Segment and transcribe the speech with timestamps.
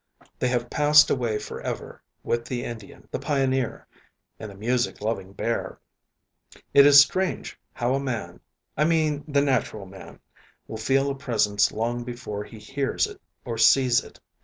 [0.39, 3.85] They have passed away forever with the Indian, the pioneer,
[4.39, 5.79] and the music loving bear.
[6.73, 8.39] It is strange how a man
[8.75, 10.19] I mean the natural man
[10.65, 14.19] will feel a presence long before he hears it or sees it.